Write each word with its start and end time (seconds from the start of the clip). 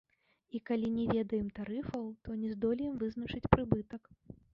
А 0.59 0.59
калі 0.67 0.87
не 0.93 1.03
ведаем 1.09 1.51
тарыфаў, 1.59 2.07
то 2.29 2.39
не 2.45 2.49
здолеем 2.55 2.97
вызначыць 3.05 3.51
прыбытак. 3.57 4.03